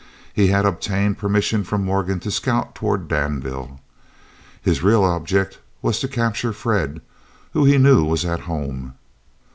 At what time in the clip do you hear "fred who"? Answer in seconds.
6.53-7.65